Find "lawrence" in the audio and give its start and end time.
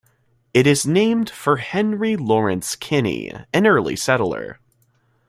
2.15-2.75